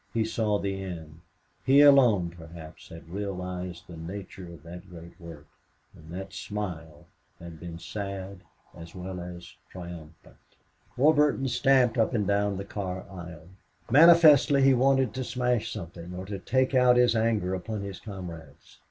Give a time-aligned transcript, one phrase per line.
[0.15, 1.19] He saw the end.
[1.63, 5.45] He alone, perhaps, had realized the nature of that great work.
[5.95, 7.05] And that smile
[7.37, 8.39] had been sad
[8.75, 10.37] as well as triumphant.
[10.97, 13.49] Warburton stamped up and down the car aisle.
[13.91, 18.79] Manifestly he wanted to smash something or to take out his anger upon his comrades.